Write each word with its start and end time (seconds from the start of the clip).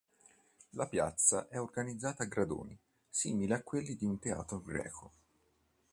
La 0.71 0.87
piazza 0.87 1.47
è 1.47 1.61
organizzata 1.61 2.23
a 2.23 2.25
gradoni, 2.25 2.75
simili 3.07 3.53
a 3.53 3.61
quelli 3.61 3.95
di 3.95 4.05
un 4.05 4.17
teatro 4.17 4.59
greco. 4.59 5.11